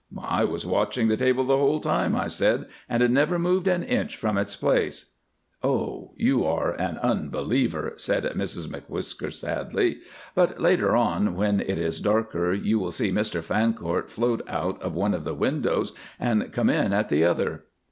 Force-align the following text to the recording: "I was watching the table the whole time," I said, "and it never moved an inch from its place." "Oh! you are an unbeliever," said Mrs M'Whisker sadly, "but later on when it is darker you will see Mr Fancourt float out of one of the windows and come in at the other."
"I 0.19 0.45
was 0.45 0.65
watching 0.65 1.09
the 1.09 1.15
table 1.15 1.43
the 1.43 1.57
whole 1.59 1.79
time," 1.79 2.15
I 2.15 2.25
said, 2.25 2.65
"and 2.89 3.03
it 3.03 3.11
never 3.11 3.37
moved 3.37 3.67
an 3.67 3.83
inch 3.83 4.17
from 4.17 4.35
its 4.35 4.55
place." 4.55 5.11
"Oh! 5.61 6.13
you 6.17 6.43
are 6.43 6.71
an 6.71 6.97
unbeliever," 6.97 7.93
said 7.97 8.23
Mrs 8.23 8.67
M'Whisker 8.67 9.29
sadly, 9.29 9.99
"but 10.33 10.59
later 10.59 10.95
on 10.97 11.35
when 11.35 11.59
it 11.59 11.77
is 11.77 12.01
darker 12.01 12.51
you 12.51 12.79
will 12.79 12.89
see 12.89 13.11
Mr 13.11 13.43
Fancourt 13.43 14.09
float 14.09 14.41
out 14.49 14.81
of 14.81 14.95
one 14.95 15.13
of 15.13 15.23
the 15.23 15.35
windows 15.35 15.93
and 16.19 16.51
come 16.51 16.71
in 16.71 16.93
at 16.93 17.09
the 17.09 17.23
other." 17.23 17.65